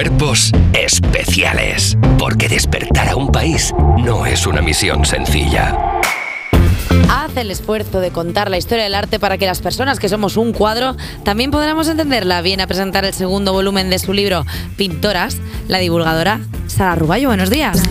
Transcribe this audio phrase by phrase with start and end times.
[0.00, 1.94] Cuerpos especiales.
[2.18, 5.76] Porque despertar a un país no es una misión sencilla.
[7.10, 10.38] Haz el esfuerzo de contar la historia del arte para que las personas que somos
[10.38, 12.40] un cuadro también podamos entenderla.
[12.40, 14.46] Viene a presentar el segundo volumen de su libro
[14.78, 15.36] Pintoras,
[15.68, 17.28] la divulgadora Sara Ruballo.
[17.28, 17.82] Buenos días.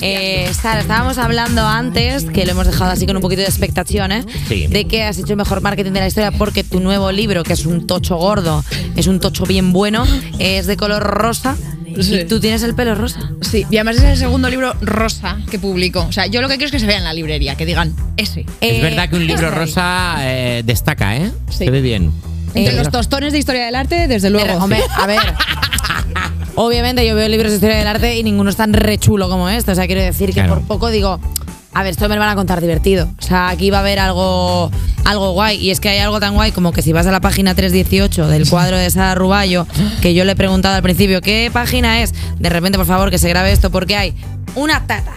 [0.00, 4.12] Eh, Sara, estábamos hablando antes, que lo hemos dejado así con un poquito de expectación,
[4.12, 4.24] ¿eh?
[4.48, 4.66] Sí.
[4.66, 7.52] de que has hecho el mejor marketing de la historia porque tu nuevo libro, que
[7.52, 8.64] es un tocho gordo,
[8.96, 10.06] es un tocho bien bueno,
[10.38, 11.56] es de color rosa
[12.00, 12.14] Sí.
[12.20, 13.32] y tú tienes el pelo rosa.
[13.40, 16.00] Sí, y además es el segundo libro rosa que publico.
[16.08, 17.94] O sea, yo lo que quiero es que se vea en la librería, que digan
[18.16, 18.42] ese.
[18.42, 21.32] Es Eh, verdad que un libro es rosa eh, destaca, ¿eh?
[21.50, 21.64] Sí.
[21.64, 22.12] Se ve bien.
[22.54, 24.46] Entre Eh, los tostones de historia del arte, desde luego.
[24.46, 25.18] Pero, hombre, a ver.
[26.60, 29.70] Obviamente yo veo libros de historia del arte y ninguno es tan rechulo como este.
[29.70, 30.54] O sea, quiero decir que Claro.
[30.56, 31.20] por poco digo,
[31.72, 33.08] a ver, esto me lo van a contar divertido.
[33.16, 34.68] O sea, aquí va a haber algo,
[35.04, 35.56] algo guay.
[35.58, 38.26] Y es que hay algo tan guay como que si vas a la página 318
[38.26, 39.68] del cuadro de Sara Ruballo,
[40.02, 42.12] que yo le he preguntado al principio, ¿qué página es?
[42.40, 44.14] De repente, por favor, que se grabe esto porque hay
[44.56, 45.12] una teta.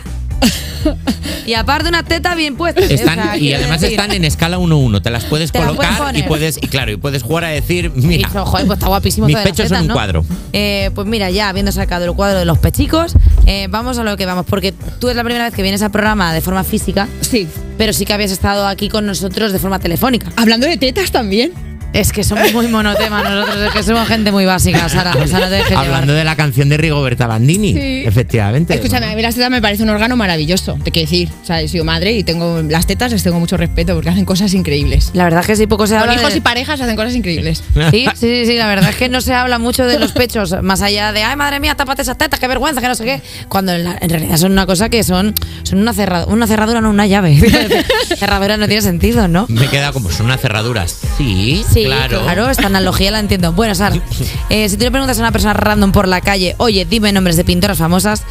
[1.45, 2.81] Y aparte una teta bien puesta.
[2.81, 2.88] ¿eh?
[2.89, 5.02] O Están, sea, y además decir- están en escala 1-1.
[5.02, 7.50] Te las puedes Te las colocar puedes y puedes, y claro, y puedes jugar a
[7.50, 9.94] decir, Y mira, dicho, joder, pues está guapísimo mis pechos son tetas, un ¿no?
[9.94, 10.25] cuadro.
[10.53, 13.14] Eh, pues mira, ya habiendo sacado el cuadro de los pechicos,
[13.45, 15.92] eh, vamos a lo que vamos, porque tú es la primera vez que vienes al
[15.92, 17.48] programa de forma física, Sí.
[17.78, 20.31] pero sí que habías estado aquí con nosotros de forma telefónica.
[20.36, 21.52] Hablando de tetas también.
[21.94, 25.14] Es que somos muy monotema nosotros, es que somos gente muy básica, Sara.
[25.22, 26.20] O sea, no te dejes hablando llevar.
[26.20, 27.73] de la canción de Rigoberta Bandini.
[27.73, 28.03] Sí.
[28.06, 28.73] Efectivamente.
[28.75, 31.30] Escúchame, a mí las tetas me parece un órgano maravilloso, te quiero decir.
[31.44, 34.23] O sea, he sido madre y tengo las tetas les tengo mucho respeto porque hacen
[34.23, 35.11] cosas increíbles.
[35.14, 37.14] La verdad es que sí, poco se Con habla hijos de- y parejas hacen cosas
[37.14, 37.61] increíbles.
[37.92, 40.81] Sí, sí, sí, la verdad es que no se habla mucho de los pechos, más
[40.81, 43.22] allá de, ay, madre mía, tápate esas tetas, qué vergüenza, que no sé qué.
[43.50, 45.33] Cuando en, la- en realidad son una cosa que son,
[45.64, 47.38] son una, cerra- una cerradura, no una llave.
[48.17, 49.45] cerradura no tiene sentido, ¿no?
[49.50, 50.98] Me queda como, son unas cerraduras.
[51.17, 52.22] Sí, Sí, claro.
[52.24, 52.50] claro.
[52.50, 53.54] esta analogía la entiendo.
[53.54, 53.96] Bueno, Sara,
[54.50, 57.36] eh, si tú le preguntas a una persona random por la calle, oye, dime nombres
[57.38, 58.23] de pintoras famosas,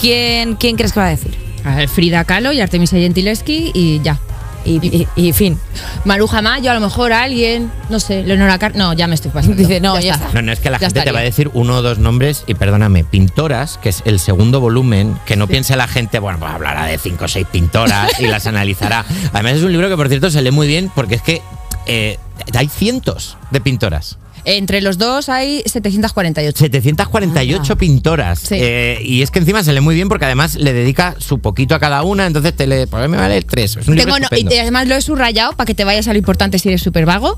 [0.00, 1.36] ¿quién, quién crees que va a decir?
[1.64, 4.18] A ver, Frida Kahlo y Artemisia Gentileschi y ya.
[4.64, 5.58] Y, y- y fin.
[6.04, 8.76] Maruja Mayo, a lo mejor alguien, no sé, Leonora Car...
[8.76, 9.56] No, ya me estoy pasando.
[9.56, 10.28] Dice, no, ya está.
[10.34, 12.44] No, no, es que la Ya gente te va a decir uno o dos nombres
[12.46, 16.52] y perdóname, pintoras, que es el segundo volumen, que no piense la gente, bueno, pues
[16.52, 19.04] hablará de cinco o seis pintoras y las analizará.
[19.32, 21.42] Además es un libro que, por cierto, se lee muy bien porque es que
[21.86, 22.18] eh,
[22.56, 24.18] hay cientos de pintoras.
[24.44, 26.58] Entre los dos hay 748.
[26.58, 28.38] 748 pintoras.
[28.40, 28.56] Sí.
[28.58, 31.74] Eh, y es que encima se lee muy bien porque además le dedica su poquito
[31.74, 33.76] a cada una, entonces te lee, pues me vale tres.
[33.76, 36.18] Es un libro no- y además lo he subrayado para que te vayas a lo
[36.18, 37.36] importante si eres súper vago.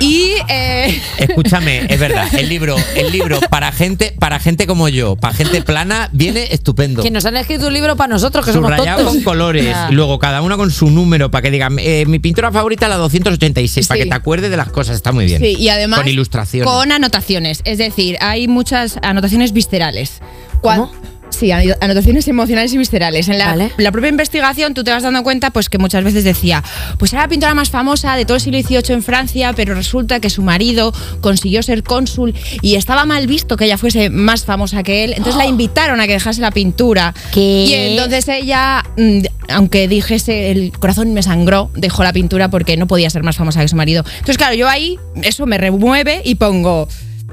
[0.00, 5.16] Y eh, Escúchame, es verdad, el libro, el libro para gente, para gente como yo,
[5.16, 7.02] para gente plana, viene estupendo.
[7.02, 9.14] Que nos han escrito un libro para nosotros, que somos Subrayado tontos.
[9.14, 12.50] con colores, y luego cada una con su número para que digan, eh, mi pintura
[12.52, 14.04] favorita la 286, para Sí.
[14.04, 15.40] que te acuerdes de las cosas, está muy bien.
[15.40, 16.43] sí, y además Con ilustraciones.
[16.64, 17.60] Con anotaciones.
[17.64, 20.20] Es decir, hay muchas anotaciones viscerales.
[20.60, 20.90] ¿Cómo?
[21.34, 23.28] Sí, ano- anotaciones emocionales y viscerales.
[23.28, 23.72] En la, Vale.
[23.76, 26.62] la propia investigación tú te vas dando cuenta pues que muchas veces decía,
[26.98, 30.20] pues era la pintora más famosa de todo el siglo XVIII en Francia, pero resulta
[30.20, 34.82] que su marido consiguió ser cónsul y estaba mal visto que ella fuese más famosa
[34.82, 35.12] que él.
[35.16, 37.14] Entonces la invitaron a que dejase la pintura.
[37.32, 37.64] ¿Qué?
[37.68, 42.86] Y entonces ella, mm, aunque dijese el corazón me sangró, dejó la pintura porque no
[42.86, 44.04] podía ser más famosa que su marido.
[44.12, 46.88] Entonces, claro, yo ahí eso me remueve y pongo.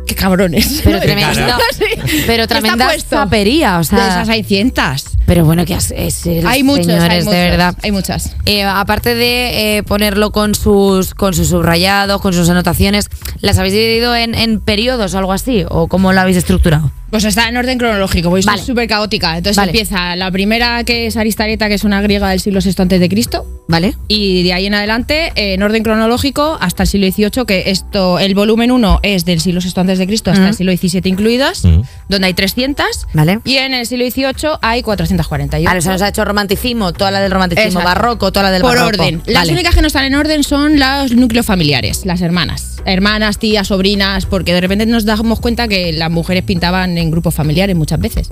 [0.06, 0.82] ¡Qué cabrones!
[0.84, 1.02] Pero ¿no?
[1.02, 1.58] tremenda,
[2.28, 4.00] pero tremenda sapería, o sea.
[4.00, 5.06] De esas hay cientos.
[5.26, 7.76] Pero bueno, que es, es- Hay muchos, señores, hay de verdad.
[7.84, 8.32] Hay muchas.
[8.46, 13.08] Eh, aparte de eh, ponerlo con sus con sus subrayados, con sus anotaciones,
[13.42, 15.66] ¿las habéis dividido en, en periodos o algo así?
[15.70, 16.92] ¿O cómo lo habéis estructurado?
[17.12, 18.62] Pues está en orden cronológico, porque Vale.
[18.64, 19.36] súper caótica.
[19.38, 19.72] Entonces Vale.
[19.72, 23.10] empieza la primera, que es Aristareta, que es una griega del siglo VI antes de
[23.10, 23.46] Cristo.
[23.68, 23.96] ¿Vale?
[24.08, 28.18] Y de ahí en adelante, eh, en orden cronológico, hasta el siglo XVIII, que esto,
[28.20, 31.64] el volumen 1 es del siglo VI antes de Cristo hasta el siglo XVII incluidas,
[31.66, 31.84] Ujú.
[32.10, 32.86] donde hay 300.
[33.14, 33.40] Vale.
[33.46, 35.66] Y en el siglo XVIII hay 448.
[35.70, 37.88] Vale, o sea, nos ha hecho romanticismo, toda la del romanticismo Exacto.
[37.88, 39.04] barroco, toda la del Por barroco.
[39.04, 39.22] orden.
[39.26, 42.71] Las únicas que no están en orden son los núcleos familiares, las hermanas.
[42.86, 47.34] Hermanas, tías, sobrinas, porque de repente nos damos cuenta que las mujeres pintaban en grupos
[47.34, 48.30] familiares muchas veces.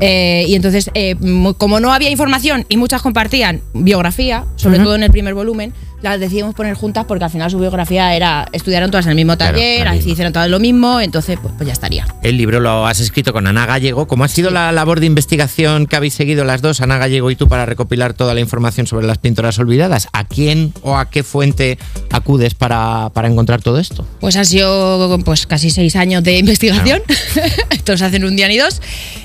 [0.00, 1.14] Eh, y entonces, eh,
[1.58, 5.72] como no había información y muchas compartían biografía, sobre todo en el primer volumen,
[6.02, 9.36] las decidimos poner juntas porque al final su biografía era, estudiaron todas en el mismo
[9.36, 10.10] Claro, taller, misma.
[10.12, 12.06] hicieron todas lo mismo, entonces pues, pues ya estaría.
[12.22, 14.06] El libro lo has escrito con Ana Gallego.
[14.08, 17.36] ¿Cómo ha sido la labor de investigación que habéis seguido las dos, Ana Gallego y
[17.36, 20.08] tú, para recopilar toda la información sobre las pintoras olvidadas?
[20.12, 21.78] ¿A quién o a qué fuente
[22.10, 24.04] acudes para, para encontrar todo esto?
[24.20, 27.00] Pues han sido pues casi seis años de investigación.
[27.70, 28.80] Esto se hacen un día ni dos.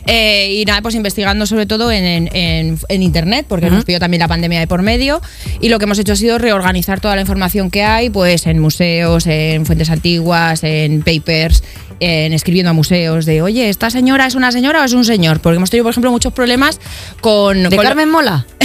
[0.06, 4.00] Eh, y nada, pues investigando sobre todo en, en- en- en internet, porque nos pilló
[4.00, 5.21] también la pandemia de por medio.
[5.59, 6.66] Y lo que hemos hecho ha sido reorganizar
[6.99, 11.63] toda la información que hay, pues en museos, en fuentes antiguas, en papers.
[11.99, 15.39] En escribiendo a museos de, oye, ¿esta señora es una señora o es un señor?
[15.39, 16.79] Porque hemos tenido, por ejemplo, muchos problemas
[17.21, 17.63] con...
[17.63, 18.45] ¿De con- Carmen Mola?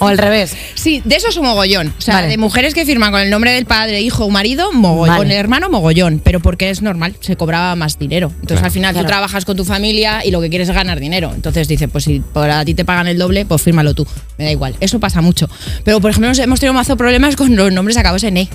[0.00, 0.54] ¿O al revés?
[0.74, 1.94] Sí, de eso es un mogollón.
[1.96, 2.28] O sea, Vale.
[2.28, 5.08] de mujeres que firman con el nombre del padre, hijo o marido, mogollón.
[5.08, 5.18] Vale.
[5.18, 6.20] Con el hermano, mogollón.
[6.22, 8.28] Pero porque es normal, se cobraba más dinero.
[8.28, 8.66] Entonces, Claro.
[8.66, 9.06] al final, Claro.
[9.06, 11.32] tú trabajas con tu familia y lo que quieres es ganar dinero.
[11.34, 14.06] Entonces, dices, pues si por a ti te pagan el doble, pues fírmalo tú.
[14.36, 14.74] Me da igual.
[14.80, 15.48] Eso pasa mucho.
[15.84, 18.48] Pero, por ejemplo, hemos- hemos tenido mazo problemas con los nombres acabados en E.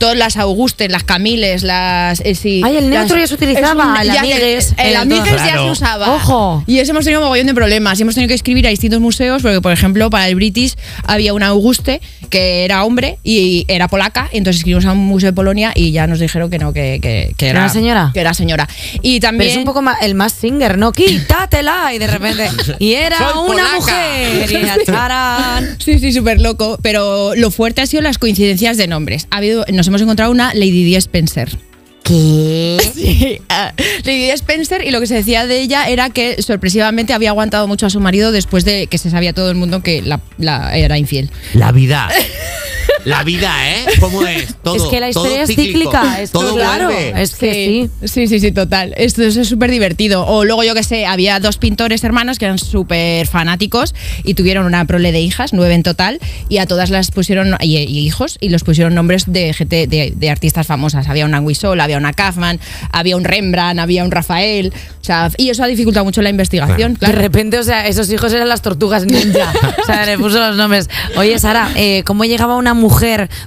[0.00, 2.20] Todas las Augustes, las Camiles, las.
[2.24, 4.96] eh, sí, Ay, el las- neutro ya se utilizaba, es el ya- amigues, El el
[4.96, 6.14] amigues ya se usaba.
[6.16, 6.64] Ojo.
[6.66, 7.98] Y eso hemos tenido un mogollón de problemas.
[7.98, 10.74] Y hemos tenido que escribir a distintos museos, porque, por ejemplo, para el British
[11.04, 12.00] había una Auguste
[12.30, 14.28] que era hombre y era polaca.
[14.32, 16.98] Y entonces escribimos a un museo de Polonia y ya nos dijeron que no, que,
[17.02, 17.68] que, que ¿Era era.
[17.68, 18.10] señora?
[18.14, 18.68] Que era señora.
[19.02, 19.50] Y Pero también.
[19.50, 20.92] es un poco más, el más singer, ¿no?
[20.92, 21.92] Quítatela.
[21.94, 22.48] Y de repente.
[22.78, 23.76] Y era Soy una polaca.
[23.76, 24.50] mujer.
[24.52, 25.76] Y acharán.
[25.84, 26.78] Sí, sí, súper loco.
[26.82, 29.26] Pero lo fuerte ha sido las coincidencias de nombres.
[29.30, 31.56] Ha habido, nos hemos encontrado una Lady Di Spencer.
[32.02, 32.78] ¿Qué?
[32.94, 33.72] Sí, ah,
[34.04, 37.66] Lady Di Spencer y lo que se decía de ella era que sorpresivamente había aguantado
[37.68, 40.76] mucho a su marido después de que se sabía todo el mundo que la, la-
[40.76, 41.30] era infiel.
[41.54, 42.08] La vida.
[43.04, 43.86] La vida, ¿eh?
[43.98, 44.54] ¿Cómo es?
[44.62, 45.90] Todo, es que la todo historia es cíclico.
[45.90, 46.20] cíclica.
[46.22, 46.86] Esto, todo claro.
[46.86, 47.22] vuelve.
[47.22, 48.08] Es que sí.
[48.08, 48.92] Sí, sí, sí, total.
[48.96, 50.26] Esto, eso es súper divertido.
[50.26, 53.94] O luego, yo que sé, había dos pintores hermanos que eran súper fanáticos
[54.24, 57.78] y tuvieron una prole de hijas, nueve en total, y a todas las pusieron, y,
[57.78, 61.08] y hijos, y los pusieron nombres de, gente- de, de artistas famosas.
[61.08, 62.60] Había una Wisol, había una Kaufman,
[62.92, 64.72] había un Rembrandt, había un Rafael.
[65.00, 66.92] O sea, y eso ha dificultado mucho la investigación.
[66.94, 67.18] De Claro.
[67.18, 69.52] repente, o sea, esos hijos eran las tortugas ninja.
[69.82, 70.88] O sea, le puso los nombres.
[71.16, 72.89] Oye, Sara, eh, ¿cómo llegaba una mujer,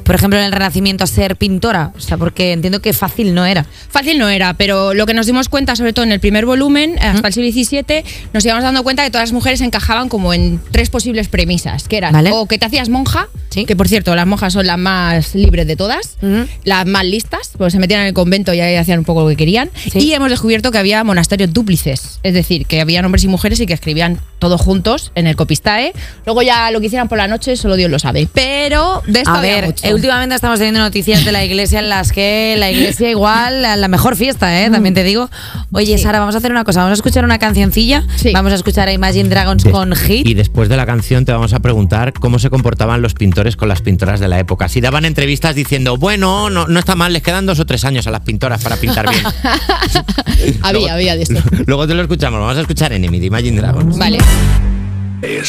[0.04, 1.92] por ejemplo, en el Renacimiento a ser pintora?
[1.96, 3.66] O sea, porque entiendo que fácil no era.
[3.90, 6.98] Fácil no era, pero lo que nos dimos cuenta, sobre todo en el primer volumen,
[7.00, 8.04] hasta el siglo XVII,
[8.34, 11.98] nos íbamos dando cuenta que todas las mujeres encajaban como en tres posibles premisas, que
[11.98, 12.32] eran Vale.
[12.34, 13.66] o que te hacías monja, Sí.
[13.66, 16.48] que por cierto, las monjas son las más libres de todas, Ujú.
[16.64, 19.28] las más listas, porque se metían en el convento y ahí hacían un poco lo
[19.30, 20.00] que querían, Sí.
[20.00, 23.66] y hemos descubierto que había monasterios dúplices, es decir, que había hombres y mujeres y
[23.68, 25.94] que escribían todos juntos en el copistae,
[26.26, 29.33] luego ya lo que hicieran por la noche, solo Dios lo sabe, pero de esto
[29.38, 29.86] A ver, mucho.
[29.88, 33.76] eh, últimamente estamos teniendo noticias de la iglesia en las que la iglesia igual, la,
[33.76, 34.70] la mejor fiesta, ¿eh?
[34.70, 35.30] También te digo.
[35.72, 36.04] Oye, Sí.
[36.04, 36.80] Sara, vamos a hacer una cosa.
[36.82, 38.04] Vamos a escuchar una cancioncilla.
[38.16, 38.32] Sí.
[38.34, 40.28] Vamos a escuchar a Imagine Dragons Des- con Hit.
[40.28, 43.70] Y después de la canción te vamos a preguntar cómo se comportaban los pintores con
[43.70, 44.68] las pintoras de la época.
[44.70, 48.08] Si daban entrevistas diciendo, bueno, no, no está mal, les quedan dos o tres años
[48.08, 49.24] a las pintoras para pintar bien.
[50.62, 51.42] había, Luego- había de esto.
[51.66, 53.98] Luego te lo escuchamos, vamos a escuchar Enemy de Imagine Dragons.
[53.98, 54.18] Vale.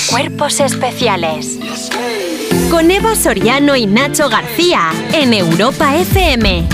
[0.09, 1.59] Cuerpos especiales.
[2.70, 6.66] Con Eva Soriano y Nacho García en Europa FM.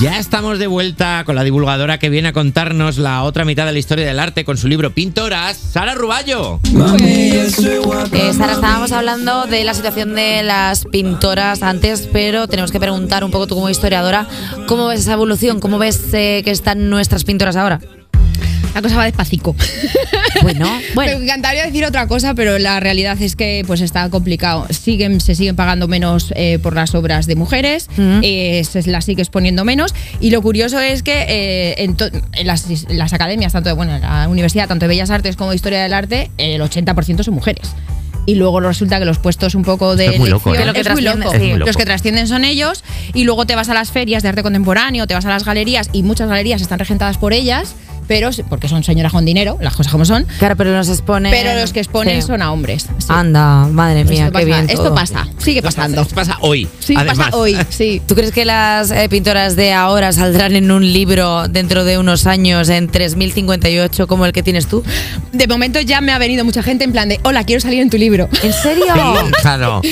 [0.00, 3.72] Ya estamos de vuelta con la divulgadora que viene a contarnos la otra mitad de
[3.72, 6.58] la historia del arte con su libro Pintoras, Sara Ruballo.
[7.02, 7.50] Eh,
[8.34, 13.30] Sara, estábamos hablando de la situación de las pintoras antes, pero tenemos que preguntar un
[13.30, 14.26] poco tú como historiadora,
[14.66, 15.60] ¿cómo ves esa evolución?
[15.60, 17.80] ¿Cómo ves eh, que están nuestras pintoras ahora?
[18.74, 19.54] La cosa va despacito.
[20.42, 21.12] Bueno, Me bueno.
[21.22, 24.66] encantaría decir otra cosa, pero la realidad es que pues está complicado.
[24.70, 28.20] Siguen, se siguen pagando menos eh, por las obras de mujeres, Ujú.
[28.22, 29.92] eh, se las sigue exponiendo menos.
[30.20, 31.96] Y lo curioso es que eh, en,
[32.46, 35.56] las, las academias, tanto de bueno, en la universidad, tanto de Bellas Artes como de
[35.56, 37.68] Historia del Arte, el 80% son mujeres.
[38.26, 40.58] Y luego resulta que los puestos un poco de es muy loco, elección- ¿eh?
[40.60, 41.30] Que lo que es muy trasciende, loco.
[41.32, 41.36] sí.
[41.42, 41.66] Es muy loco.
[41.66, 42.84] Los que trascienden son ellos
[43.14, 45.90] y luego te vas a las ferias de arte contemporáneo, te vas a las galerías
[45.92, 47.74] y muchas galerías están regentadas por ellas,
[48.10, 51.30] pero porque son señoras con dinero, las cosas como son, Claro, pero los exponen.
[51.30, 52.26] pero los que exponen Sí.
[52.26, 52.88] son a hombres.
[52.98, 53.06] Sí.
[53.08, 54.68] Anda, madre mía, esto qué pasa, bien.
[54.70, 54.94] esto todo.
[54.96, 56.02] pasa, sigue pasando.
[56.02, 56.66] Esto pasa hoy.
[56.80, 57.18] Sí, además.
[57.18, 58.02] pasa hoy, sí.
[58.08, 62.26] ¿Tú crees que las eh, pintoras de ahora saldrán en un libro dentro de unos
[62.26, 64.82] años en 3058 como el que tienes tú?
[65.32, 67.90] De momento ya me ha venido mucha gente en plan de, hola, quiero salir en
[67.90, 68.28] tu libro.
[68.42, 68.86] ¿En serio?
[69.40, 69.80] Claro.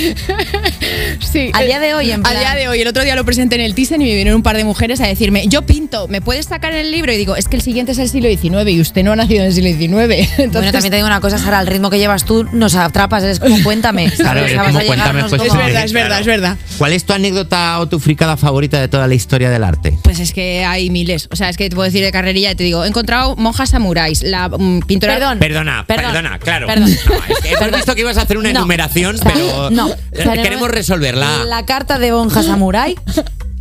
[1.21, 1.51] Sí.
[1.53, 2.39] A día de hoy, en A plan.
[2.41, 4.43] día de hoy, el otro día lo presenté en el Thyssen y me vinieron un
[4.43, 7.13] par de mujeres a decirme, yo pinto, ¿me puedes sacar en el libro?
[7.13, 9.41] Y digo, es que el siguiente es el siglo XIX y usted no ha nacido
[9.41, 9.89] en el siglo XIX.
[10.39, 13.23] Entonces, Bueno, también te digo una cosa, Sara, al ritmo que llevas tú nos atrapas,
[13.23, 14.11] eres como cuéntame.
[14.13, 16.57] Claro, es como cuéntame, pues, Es verdad, es verdad, es verdad.
[16.79, 19.99] ¿Cuál es tu anécdota o tu fricada favorita de toda la historia del arte?
[20.03, 21.29] Pues es que hay miles.
[21.31, 23.71] O sea, es que te puedo decir de carrerilla y te digo, he encontrado monjas
[23.71, 25.15] samuráis, la mm, pintora...
[25.15, 25.39] Perdón.
[25.39, 26.67] Perdona, Perdón, perdona, claro.
[26.67, 26.91] perdón.
[26.91, 27.77] No, es que hemos Perdón.
[27.81, 28.61] visto que ibas a hacer una No.
[28.61, 29.89] enumeración, pero no.
[30.13, 31.45] eh, queremos resolverla.
[31.45, 32.95] La carta de Bonja Samurai.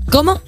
[0.10, 0.42] ¿Cómo?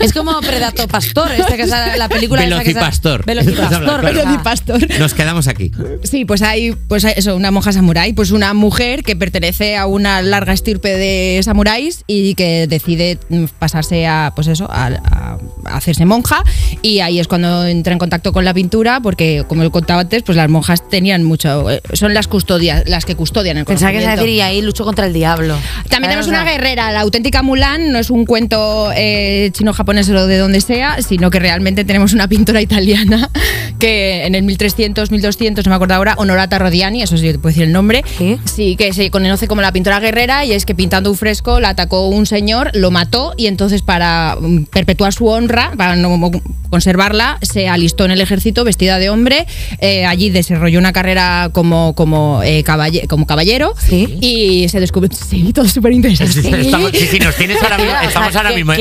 [0.00, 3.24] Es como Predato Pastor, este que es la película esa que Velocipastor.
[3.24, 4.02] Velocipastor.
[4.04, 4.98] Velocipastor.
[4.98, 5.70] Nos quedamos aquí.
[6.02, 9.86] Sí, pues hay, pues hay eso, una monja samurái, pues una mujer que pertenece a
[9.86, 15.38] una larga estirpe de samuráis y que decide mm, pasarse a, pues eso, a, a-
[15.66, 16.42] a hacerse monja
[16.82, 20.22] y ahí es cuando entra en contacto con la pintura porque, como he contado antes,
[20.22, 24.00] pues las monjas tenían mucho, eh, son las custodias, las que custodian el Pensaba que
[24.02, 25.56] se decir y ahí lucho contra el diablo.
[25.88, 30.08] También tenemos una guerrera, la auténtica Mulan, no es un cuento eh, eh, chino, japonés
[30.10, 33.30] o de donde sea, sino que realmente tenemos una pintora italiana
[33.78, 37.48] que en el 1300, 1200, no me acuerdo ahora, Honorata Rodiani, eso sí te puedo
[37.48, 38.38] decir el nombre, ¿Sí?
[38.44, 41.70] sí, que se conoce como la pintora guerrera y es que pintando un fresco la
[41.70, 46.30] atacó un señor, lo mató y entonces para mm, perpetuar su honra, para no
[46.70, 49.46] conservarla, se alistó en el ejército vestida de hombre,
[49.80, 54.18] eh, allí desarrolló una carrera como, como, eh, caballe- como caballero Sí.
[54.20, 56.42] y se descubrió, sí, todo súper interesante.
[56.42, 58.72] Sí, sí, nos tienes ahora mismo, O sea, estamos ahora mismo.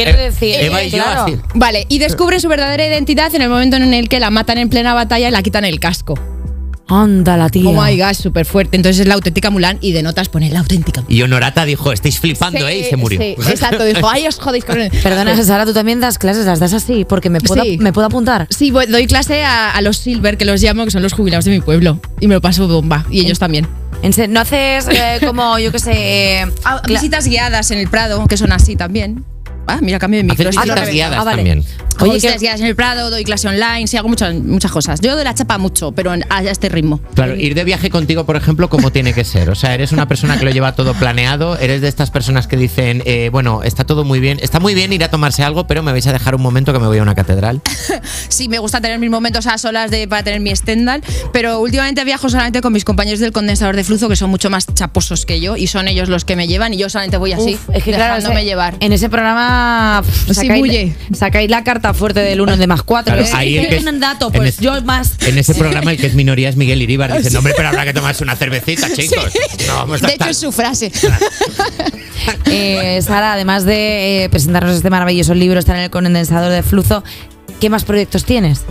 [0.51, 1.21] Eva y yo claro.
[1.23, 1.38] así.
[1.55, 4.69] Vale, y descubre su verdadera identidad en el momento en el que la matan en
[4.69, 6.15] plena batalla y la quitan el casco.
[6.88, 7.69] Anda la tía.
[7.69, 8.75] Oh my gosh, súper fuerte.
[8.75, 11.15] Entonces es la auténtica Mulan y de notas pone la auténtica Mulan.
[11.17, 12.79] Y Honorata dijo, estáis flipando, ¿eh?
[12.79, 13.19] Y se murió.
[13.19, 14.91] Sí, exacto, dijo, ay, os jodéis con él.
[15.01, 17.77] Perdona, Sara, tú también das clases, las das así, porque me puedo, Sí.
[17.79, 18.47] me puedo apuntar.
[18.50, 21.51] Sí, doy clase a, a los Silver, que los llamo, que son los jubilados de
[21.51, 22.00] mi pueblo.
[22.19, 23.05] Y me lo paso bomba.
[23.09, 23.67] Y ellos también.
[24.29, 26.45] ¿No haces eh, como, yo qué sé...
[26.65, 29.23] Ah, visitas guiadas en el Prado, que son así también.
[29.67, 30.46] Ah, mira, cambio de micro.
[30.46, 30.91] Visitas reventaba.
[30.91, 31.38] guiadas Ah, vale.
[31.38, 31.63] también.
[32.00, 35.00] Oye, que- guiadas en el Prado, doy clase online, sí, hago muchas, muchas cosas.
[35.00, 37.00] Yo doy la chapa mucho, pero en- a este ritmo.
[37.13, 39.50] Claro, ir de viaje contigo, por ejemplo, ¿cómo tiene que ser?
[39.50, 42.58] O sea, eres una persona que lo lleva todo planeado, eres de estas personas que
[42.58, 45.84] dicen, eh, bueno, está todo muy bien, está muy bien ir a tomarse algo, pero
[45.84, 47.62] me vais a dejar un momento que me voy a una catedral.
[48.29, 52.03] Sí, me gusta tener mis momentos a solas de, para tener mi estendal, pero últimamente
[52.03, 55.39] viajo solamente con mis compañeros del condensador de flujo, que son mucho más chaposos que
[55.39, 57.84] yo, y son ellos los que me llevan, y yo solamente voy así, Uf, es
[57.84, 58.75] que claro, ese- llevar.
[58.79, 59.52] en ese programa
[60.05, 60.95] pff, Sí, sacáis, bulle.
[61.13, 63.13] sacáis la carta fuerte del 1 de más 4.
[63.15, 65.13] Claro, ahí que es- un dato, en pues es- yo más.
[65.25, 67.15] En ese programa el que es minoría es Miguel Iríbar.
[67.17, 69.31] Dice, no, hombre, pero habrá que tomarse una cervecita, chicos.
[69.67, 70.91] No, vamos a de hecho, es su frase.
[72.45, 77.03] Eh, Sara, además de eh, presentarnos este maravilloso libro, estar en el condensador de flujo,
[77.60, 78.62] ¿qué más proyectos tienes?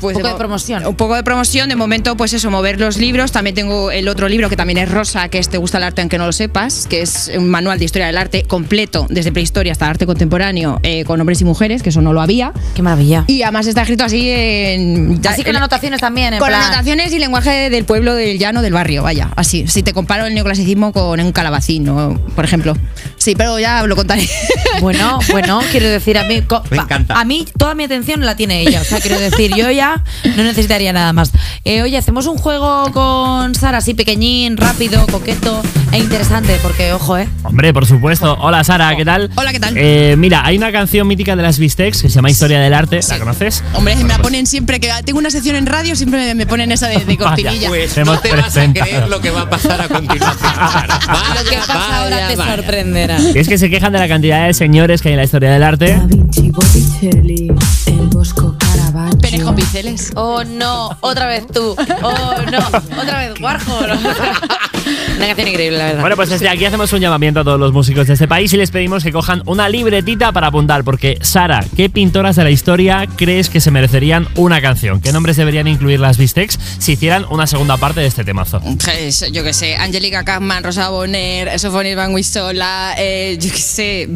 [0.00, 0.86] Pues Un poco de promoción.
[0.86, 1.68] Un poco de promoción.
[1.68, 3.32] De momento, pues eso, mover los libros.
[3.32, 6.00] También tengo el otro libro que también es rosa, que es Te gusta el arte
[6.00, 9.72] aunque no lo sepas, que es un manual de historia del arte completo, desde prehistoria
[9.72, 12.52] hasta arte contemporáneo, eh, con hombres y mujeres, que eso no lo había.
[12.74, 13.24] Qué maravilla.
[13.26, 15.20] Y además está escrito así en...
[15.28, 18.72] Así con anotaciones también, en Con plan- anotaciones y lenguaje del pueblo, del llano, del
[18.72, 19.66] barrio, vaya, así.
[19.68, 22.18] Si te comparo el neoclasicismo con un calabacín, ¿no?
[22.34, 22.74] por ejemplo.
[23.20, 24.28] Sí, pero ya lo contaré.
[24.80, 27.20] Bueno, bueno, quiero decir, a mí, co- Me encanta.
[27.20, 28.80] a mí toda mi atención la tiene ella.
[28.80, 30.02] O sea, quiero decir, yo ya
[30.36, 31.32] no necesitaría nada más.
[31.66, 35.60] Eh, oye, hacemos un juego con Sara así pequeñín, rápido, coqueto
[35.92, 37.28] e interesante, porque ojo, ¿eh?
[37.42, 38.38] Hombre, por supuesto.
[38.40, 39.30] Hola Sara, ¿qué tal?
[39.34, 39.74] Hola, ¿qué tal?
[39.76, 43.00] Eh, mira, hay una canción mítica de las Bistecs que se llama Historia del Arte.
[43.06, 43.62] ¿La conoces?
[43.74, 46.88] Hombre, me la ponen siempre, que tengo una sección en radio, siempre me ponen esa
[46.88, 47.68] de, de cortinilla.
[47.68, 50.38] Pues Hemos no te vas a creer lo que va a pasar a continuación.
[50.54, 50.98] Sara.
[51.06, 52.56] Vaya, Lo que pasa vaya, ahora te vaya.
[52.56, 53.09] sorprenderá.
[53.34, 55.50] Y es que se quejan de la cantidad de señores que hay en la historia
[55.50, 55.92] del arte.
[55.92, 57.52] Da Vinci, Botticelli,
[57.86, 59.18] el Bosco Caravaggio.
[59.18, 60.12] Penes con pinceles.
[60.14, 61.74] Oh no, otra vez tú.
[62.02, 63.98] Oh no, otra vez Warhol.
[65.16, 66.00] Una canción increíble, la verdad.
[66.00, 68.56] Bueno, pues desde aquí hacemos un llamamiento a todos los músicos de este país y
[68.56, 73.06] les pedimos que cojan una libretita para apuntar, porque Sara, ¿qué pintoras de la historia
[73.16, 75.00] crees que se merecerían una canción?
[75.00, 78.60] ¿Qué nombres deberían incluir las Bistecs si hicieran una segunda parte de este temazo?
[78.84, 84.02] Pues, yo qué sé, Angelica Kaufman, Rosa Bonner, Sophonis Van Wissola, eh, yo qué sé,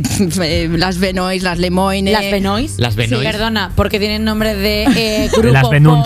[0.42, 2.12] eh, las Benoist, las Lemoyne.
[2.12, 2.78] Las Benoist.
[2.78, 3.23] Las Benoist.
[3.25, 5.62] Sí, perdona, porque tienen nombre de eh, grupo Las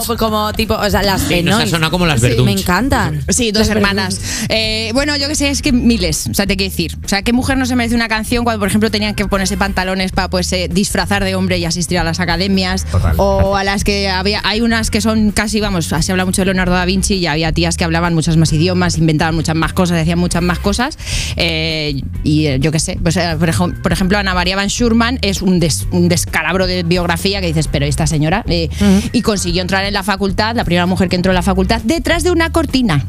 [0.06, 1.70] pop, como tipo, o sea, las Sí, nos ha Benoist.
[1.72, 2.34] sonado como las Sí.
[2.44, 3.22] Me encantan.
[3.28, 4.20] Sí, dos Las hermanas.
[4.48, 6.96] Eh, bueno, yo qué sé, es que miles, o sea, te quiero decir.
[7.04, 9.56] O sea, ¿qué mujer no se merece una canción cuando, por ejemplo, tenían que ponerse
[9.56, 12.84] pantalones para pues, eh, disfrazar de hombre y asistir a las academias?
[12.86, 13.14] Total.
[13.18, 16.46] O a las que había, hay unas que son casi, vamos, se habla mucho de
[16.46, 19.96] Leonardo da Vinci y había tías que hablaban muchas más idiomas, inventaban muchas más cosas,
[19.98, 20.98] decían muchas más cosas.
[21.36, 24.68] Eh, y eh, yo qué sé, pues, eh, por, ej- por ejemplo, Ana María Van
[24.68, 28.44] Schurman es un, des- un descalabro de biografía que dices, pero esta señora.
[28.48, 28.68] eh,
[29.12, 32.22] Y consiguió entrar en la facultad, la primera mujer que entró en la facultad, detrás
[32.24, 33.04] de una cortina.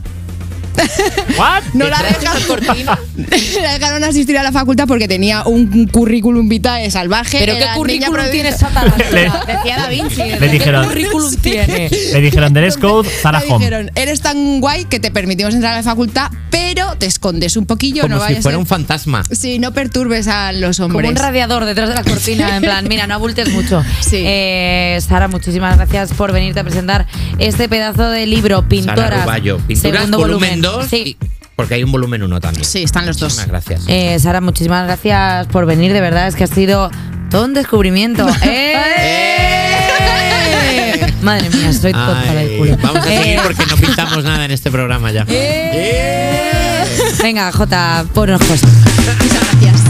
[1.38, 1.64] ¿What?
[1.74, 2.66] No la dejaron,
[3.62, 7.40] la dejaron asistir a la facultad porque tenía un currículum vitae salvaje.
[7.40, 8.70] Pero qué currículum tiene esa?
[9.12, 9.22] Le-
[9.54, 10.24] Decía Da Vinci.
[10.40, 11.90] Le dijeron- ¿Qué currículum tiene?
[11.90, 13.58] Le dijeron dress code, Zara Le Home.
[13.58, 17.66] dijeron, eres tan guay que te permitimos entrar a la facultad, pero te escondes un
[17.66, 19.24] poquillo, Como no si vayas fuera a- un fantasma.
[19.32, 21.10] Sí, no perturbes a los Como hombres.
[21.12, 23.84] un radiador detrás de la cortina, en plan, mira, no abultes mucho.
[24.02, 24.18] Sí.
[24.26, 27.08] Eh, Sara, muchísimas gracias por venirte a presentar
[27.38, 29.24] este pedazo de libro, Sara Pintoras.
[29.24, 29.58] Ruballo.
[29.60, 30.88] Pinturas, segundo volumen 2.
[30.88, 31.18] Sí.
[31.56, 32.64] Porque hay un volumen 1 también.
[32.66, 33.34] Sí, están los dos.
[33.34, 33.82] Muchas gracias.
[33.88, 36.90] Eh, Sara, muchísimas gracias por venir, de verdad, es que ha sido
[37.30, 38.26] todo un descubrimiento.
[38.44, 38.76] ¡Eh!
[41.22, 42.78] Madre mía, estoy tonta del Ay, culo.
[42.82, 45.26] vamos a Eh, seguir porque no pintamos nada en este programa ya.
[47.22, 48.62] Venga, Jota, ponos pues.
[48.64, 49.82] Muchas gracias.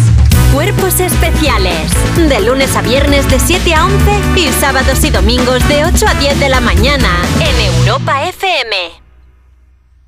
[0.53, 1.91] Cuerpos especiales.
[2.15, 6.13] De lunes a viernes de 7 a 11 y sábados y domingos de 8 a
[6.15, 7.09] 10 de la mañana
[7.39, 9.08] en Europa FM.